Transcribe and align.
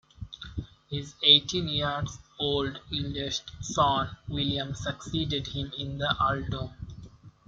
His 0.89 1.13
eighteen-year-old 1.21 2.79
eldest 2.91 3.51
son 3.63 4.17
William 4.27 4.73
succeeded 4.73 5.45
him 5.49 5.71
in 5.77 5.99
the 5.99 6.15
earldom. 6.19 6.71